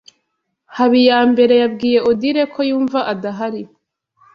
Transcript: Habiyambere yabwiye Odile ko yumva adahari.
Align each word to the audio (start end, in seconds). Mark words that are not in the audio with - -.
Habiyambere 0.77 1.55
yabwiye 1.61 1.99
Odile 2.09 2.43
ko 2.53 2.59
yumva 2.69 2.99
adahari. 3.13 3.61